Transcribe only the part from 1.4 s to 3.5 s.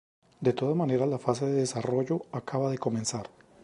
de desarrollo acaba de comenzar".